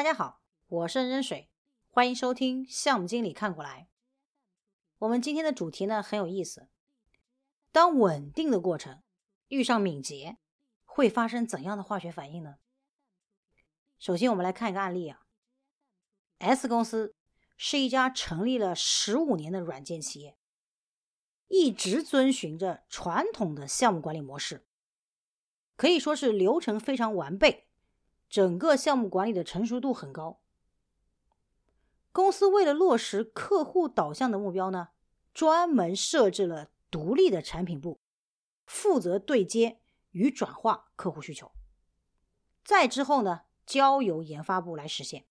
[0.00, 1.50] 大家好，我是任水，
[1.90, 3.90] 欢迎收听项目经理看过来。
[4.96, 6.70] 我们今天的主题呢很有意思，
[7.70, 9.02] 当稳定的过程
[9.48, 10.38] 遇上敏捷，
[10.86, 12.54] 会发生怎样的化学反应呢？
[13.98, 15.20] 首先，我们来看一个案例啊。
[16.38, 17.14] S 公司
[17.58, 20.38] 是一家成立了十五年的软件企业，
[21.48, 24.66] 一直遵循着传统的项目管理模式，
[25.76, 27.66] 可以说是流程非常完备。
[28.30, 30.40] 整个项目管理的成熟度很高。
[32.12, 34.90] 公司为了落实客户导向的目标呢，
[35.34, 38.00] 专门设置了独立的产品部，
[38.64, 39.80] 负责对接
[40.12, 41.50] 与转化客户需求。
[42.64, 45.26] 再之后呢，交由研发部来实现。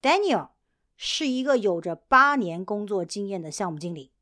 [0.00, 0.50] Daniel
[0.96, 4.12] 是一个有着八年工作经验的项目经理，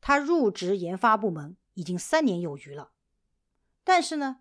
[0.00, 2.92] 他入职研发部门已经三年有余了，
[3.82, 4.40] 但是呢。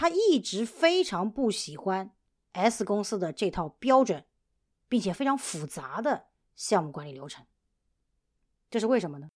[0.00, 2.14] 他一直非常不喜欢
[2.52, 4.24] S 公司的这套标准，
[4.88, 7.44] 并且非常复杂的项目管理流程。
[8.70, 9.32] 这是为什么呢？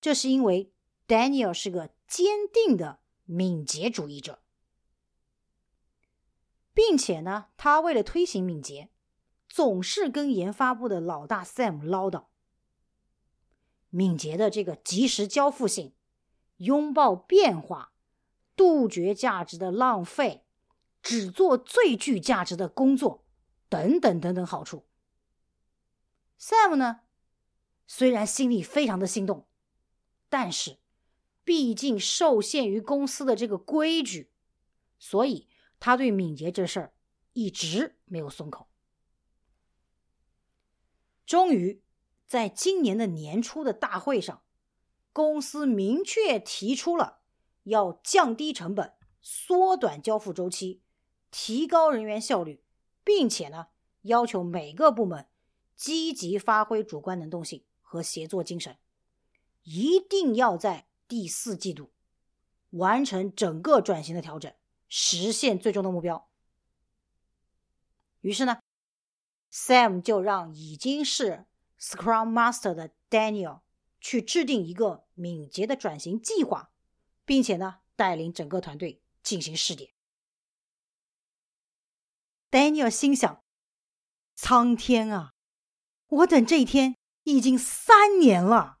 [0.00, 0.72] 这是因为
[1.08, 4.40] Daniel 是个坚定的敏捷主义者，
[6.72, 8.88] 并且呢，他为了推行敏捷，
[9.48, 12.26] 总是跟研发部的老大 Sam 唠叨。
[13.90, 15.92] 敏捷的这个及时交付性，
[16.58, 17.94] 拥抱变化。
[18.58, 20.44] 杜绝价值的浪费，
[21.00, 23.24] 只做最具价值的工作，
[23.68, 24.88] 等等等等好处。
[26.40, 27.02] Sam 呢，
[27.86, 29.46] 虽然心里非常的心动，
[30.28, 30.78] 但是
[31.44, 34.32] 毕竟受限于公司的这个规矩，
[34.98, 35.48] 所以
[35.78, 36.92] 他对敏捷这事儿
[37.34, 38.68] 一直没有松口。
[41.24, 41.84] 终于，
[42.26, 44.42] 在今年的年初的大会上，
[45.12, 47.17] 公司明确提出了。
[47.68, 50.82] 要降低成本，缩短交付周期，
[51.30, 52.62] 提高人员效率，
[53.04, 53.68] 并且呢，
[54.02, 55.26] 要求每个部门
[55.76, 58.76] 积极发挥主观能动性和协作精神，
[59.62, 61.90] 一定要在第四季度
[62.70, 64.52] 完成整个转型的调整，
[64.88, 66.28] 实现最终的目标。
[68.20, 68.58] 于是呢
[69.52, 71.46] ，Sam 就让已经是
[71.78, 73.60] Scrum Master 的 Daniel
[74.00, 76.70] 去制定一个敏捷的转型计划。
[77.28, 79.92] 并且呢，带领整个团队进行试点。
[82.50, 83.44] Daniel 心想
[84.34, 85.34] ：“苍天啊，
[86.06, 88.78] 我等这一天已经三年了。”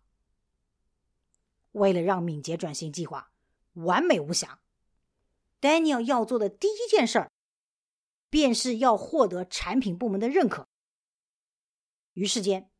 [1.72, 3.30] 为了让敏捷转型计划
[3.74, 4.62] 完美无瑕
[5.60, 7.30] ，Daniel 要做的第一件事儿，
[8.30, 10.66] 便是要获得产品部门的认可。
[12.14, 12.70] 于是间，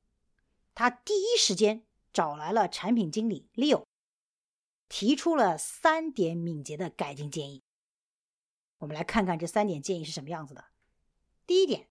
[0.74, 3.84] 他第一时间找来了产品经理 Leo。
[4.88, 7.62] 提出了三点敏捷的改进建议，
[8.78, 10.64] 我们来看看这三点建议是什么样子的。
[11.46, 11.88] 第一点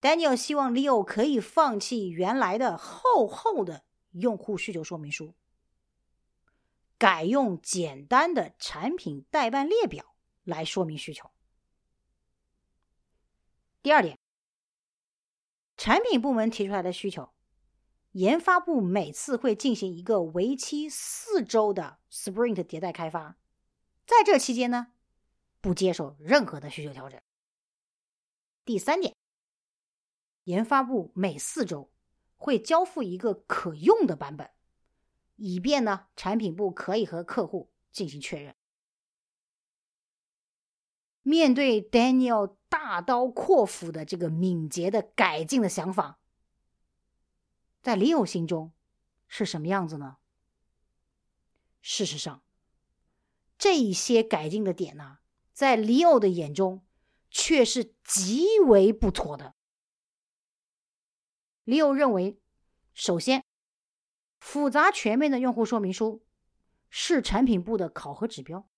[0.00, 5.34] ，Daniel 希望 Leo 可以放弃原来的厚厚的用户需求说明书，
[6.98, 11.30] 改用简单的产品代办列表来说明需求。
[13.82, 14.18] 第二点，
[15.76, 17.32] 产品部门提出来的需求。
[18.12, 23.38] 研发部每次会进行一个为期四周的 Sprint 迭代开发，
[24.06, 24.88] 在这期间呢，
[25.62, 27.18] 不接受任何的需求调整。
[28.66, 29.16] 第三点，
[30.44, 31.90] 研发部每四周
[32.36, 34.50] 会交付一个可用的版本，
[35.36, 38.54] 以便呢产品部可以和客户进行确认。
[41.22, 46.18] 面对 Daniel 大刀阔斧的这个敏捷的改进的想法。
[47.82, 48.72] 在李友心中
[49.26, 50.18] 是什么样子呢？
[51.80, 52.44] 事实上，
[53.58, 55.18] 这一些改进的点呢，
[55.52, 56.86] 在李友的眼中
[57.28, 59.56] 却是极为不妥的。
[61.64, 62.40] 李友认为，
[62.94, 63.44] 首先，
[64.38, 66.24] 复杂全面的用户说明书
[66.88, 68.68] 是产品部的考核指标，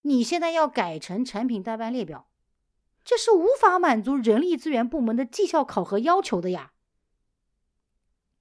[0.00, 2.30] 你现在要改成产品代办列表，
[3.04, 6.72] 这是无法满足人力资源部门的绩效考核要求的呀。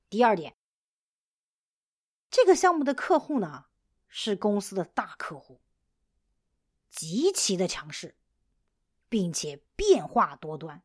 [0.09, 0.57] 第二点，
[2.31, 3.65] 这个项目的客户呢
[4.07, 5.61] 是公司的大客户，
[6.89, 8.15] 极其的强势，
[9.07, 10.83] 并且变化多端。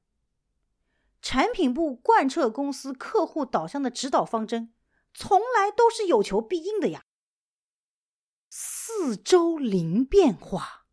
[1.22, 4.74] 产品部贯彻公司客户导向的指导方针，
[5.14, 7.06] 从来都是有求必应的呀。
[8.50, 10.86] 四周零变化，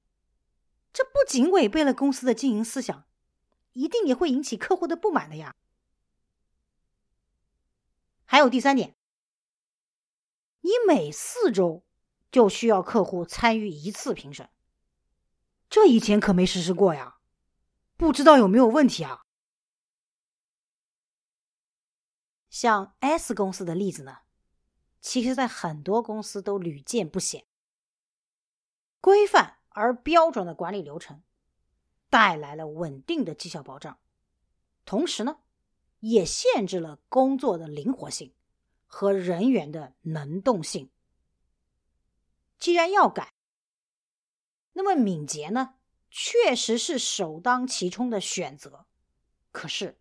[0.93, 3.05] 这不仅违背了公司的经营思想，
[3.73, 5.57] 一定也会引起客户的不满的呀。
[8.31, 8.95] 还有第三点，
[10.61, 11.83] 你每四周
[12.31, 14.49] 就需要客户参与一次评审，
[15.69, 17.17] 这以前可没实施过呀，
[17.97, 19.23] 不知道有没有问题啊？
[22.49, 24.19] 像 S 公司的例子呢，
[25.01, 27.45] 其实在很多公司都屡见不鲜。
[29.01, 31.21] 规范而标准的管理流程，
[32.09, 33.99] 带来了稳定的绩效保障，
[34.85, 35.41] 同时呢，
[36.01, 38.33] 也限制了工作的灵活性
[38.85, 40.91] 和人员的能动性。
[42.59, 43.33] 既然要改，
[44.73, 45.75] 那么敏捷呢，
[46.09, 48.85] 确实是首当其冲的选择。
[49.51, 49.99] 可是，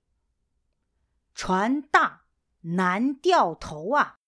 [1.34, 2.26] 船大
[2.60, 4.18] 难掉头啊！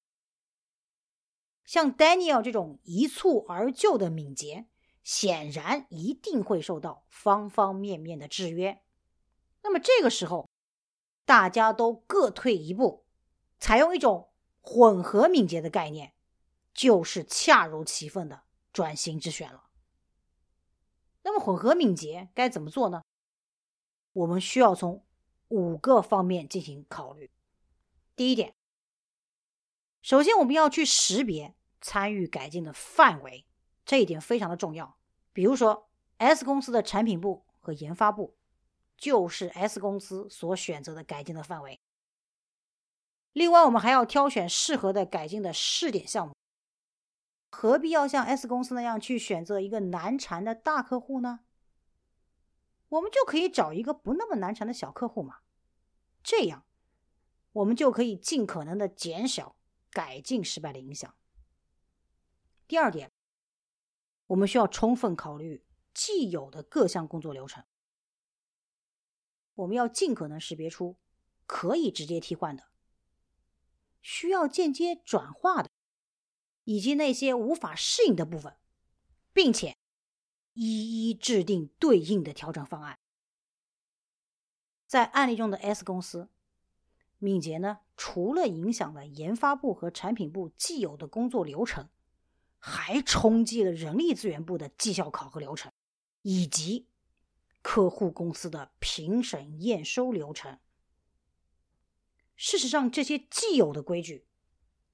[1.65, 4.67] 像 Daniel 这种一蹴而就的敏捷，
[5.03, 8.83] 显然一定会受到方方面面的制约。
[9.63, 10.51] 那么这个时候，
[11.25, 13.05] 大家都各退一步，
[13.59, 14.31] 采用一种
[14.61, 16.15] 混合敏捷的概念，
[16.75, 18.43] 就是恰如其分的
[18.73, 19.69] 转型之选了。
[21.23, 23.03] 那么混合敏捷该怎么做呢？
[24.13, 25.05] 我们需要从
[25.49, 27.31] 五个方面进行考虑。
[28.17, 28.55] 第一点，
[30.03, 33.47] 首先我们要去识别参与改进的范围，
[33.85, 34.99] 这一点非常的重要。
[35.33, 35.89] 比如说
[36.19, 38.37] ，S 公司的产品部和研发部
[39.03, 41.81] 就是 S 公司所选择的改进的范围。
[43.33, 46.33] 另外，我们还要挑选适合的改进的试点项目。
[47.51, 51.41] 何必要像 S 公司那样去选择一个难缠的大客户呢？
[52.91, 55.39] 我们就可以找一个不那么难缠的小客户嘛。
[56.23, 56.65] 这样，
[57.55, 59.57] 我们就可以尽可能的减少
[59.91, 61.13] 改进失败的影响。
[62.69, 63.11] 第二点，
[64.29, 67.65] 我们需要充分考虑既有的各项工作流程。
[69.63, 70.97] 我们要尽可能识别出
[71.47, 72.65] 可以直接替换的、
[74.01, 75.71] 需要间接转化的。
[76.65, 78.57] 以及那些无法适应的部分，
[79.33, 79.77] 并且
[80.53, 83.01] 一一制定对应的调整方案。
[84.87, 86.29] 在案例中的 S 公司，
[87.19, 91.89] 敏捷呢，除了影响了研发部和产品部既有的工作流程，
[92.61, 95.73] 还冲击了人力资源部的绩效考核流程，
[96.23, 96.87] 以及
[97.63, 100.59] 客户公司的评审验收流程。
[102.37, 104.27] 事实上，这些既有的规矩。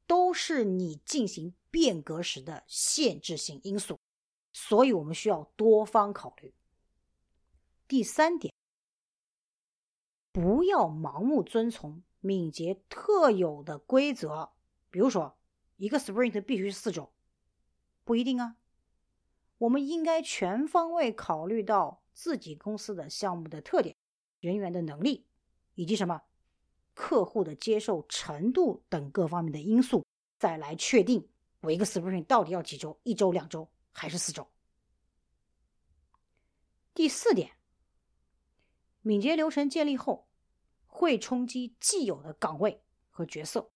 [0.06, 4.00] 都是你进行变革时的限制性因素，
[4.55, 6.55] 所以我们需要多方考虑。
[7.87, 8.55] 第三点，
[10.32, 14.53] 不要盲目遵从敏捷特有的规则，
[14.91, 15.37] 比如说
[15.76, 17.12] 一个 sprint 必须是四周，
[18.03, 18.56] 不一定啊。
[19.59, 23.94] 我们应该全方位考虑到自己公司的项目的特点、
[24.41, 25.25] 人员的能力
[25.76, 26.20] 以及什么。
[26.93, 30.05] 客户的接受程度等各方面的因素，
[30.37, 31.29] 再来确定
[31.61, 34.44] 我一个 sprint 到底要几周，一周、两周还是四周。
[36.93, 37.53] 第四点，
[39.03, 40.26] 敏捷流程建立后
[40.88, 43.70] 会冲击既有的岗位和角色。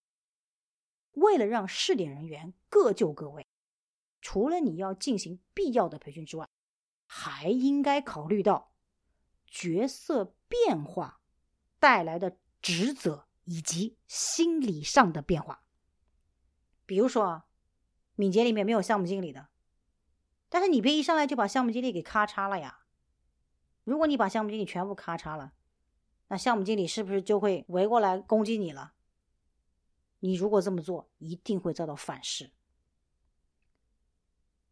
[1.13, 3.47] 为了让试点人员各就各位，
[4.19, 6.49] 除了你要进行必要的培训之外，
[7.15, 8.73] 还应该考虑到
[9.45, 11.21] 角色变化
[11.79, 12.37] 带来的。
[12.63, 15.65] 职责以及心理上的变化，
[16.85, 17.45] 比如说啊，
[18.15, 19.49] 敏捷里面没有项目经理的，
[20.47, 22.85] 但是你别一上来就把项目经理给咔嚓了呀。
[23.83, 25.51] 如果你把项目经理全部咔嚓了，
[26.29, 28.93] 那项目经理是不是就会围过来攻击你了？
[30.19, 32.49] 你如果这么做，一定会遭到反噬。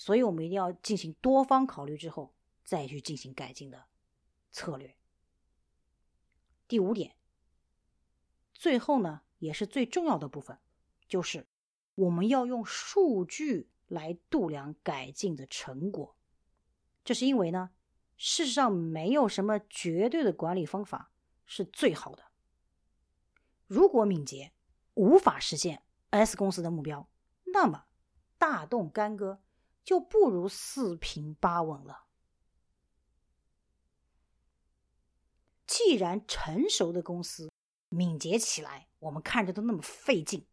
[0.01, 3.85] 所以我们一定要进行多方考虑之后再去进行改进的
[4.51, 4.95] 策略。
[6.67, 7.15] 第五点。
[8.51, 10.57] 最后呢，也是最重要的部分，
[11.07, 11.45] 就是
[11.93, 16.15] 我们要用数据来度量改进的成果。
[17.03, 17.69] 这是因为呢，
[18.17, 21.11] 事实上没有什么绝对的管理方法
[21.45, 22.23] 是最好的。
[23.67, 24.51] 如果敏捷
[24.95, 27.07] 无法实现 S 公司的目标，
[27.43, 27.85] 那么
[28.39, 29.39] 大动干戈
[29.83, 32.05] 就不如四平八稳了。
[35.65, 37.49] 既然成熟的公司，
[37.89, 40.45] 敏捷起来，我们看着都那么费劲。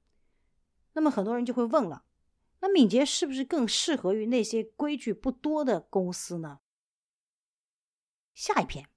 [0.92, 2.04] 那么很多人就会问了：
[2.60, 6.60] 那敏捷是不是更适合于那些规矩不多的公司呢？
[8.34, 8.88] 下一篇，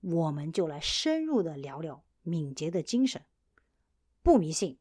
[0.00, 3.26] 我们就来深入的聊聊敏捷的精神，
[4.22, 4.78] 不迷信，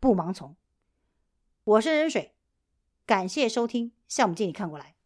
[0.00, 0.56] 不盲从。
[1.64, 2.37] 我是任水，
[3.08, 4.97] 感谢收听项目经理看过来。